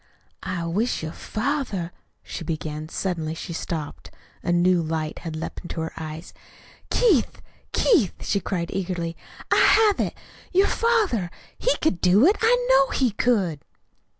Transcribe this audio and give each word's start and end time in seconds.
"I 0.41 0.65
wish 0.65 1.03
your 1.03 1.11
father" 1.11 1.91
she 2.23 2.43
began. 2.43 2.89
Suddenly 2.89 3.35
she 3.35 3.53
stopped. 3.53 4.09
A 4.41 4.51
new 4.51 4.81
light 4.81 5.19
had 5.19 5.35
leaped 5.35 5.69
to 5.69 5.81
her 5.81 5.93
eyes. 5.95 6.33
"Keith, 6.89 7.39
Keith," 7.71 8.15
she 8.25 8.39
cried 8.39 8.71
eagerly. 8.73 9.15
"I 9.53 9.57
have 9.59 9.99
it! 9.99 10.15
Your 10.51 10.65
father 10.69 11.29
he 11.55 11.75
could 11.83 12.01
do 12.01 12.25
it 12.25 12.35
I 12.41 12.67
know 12.71 12.89
he 12.89 13.11
could!" 13.11 13.59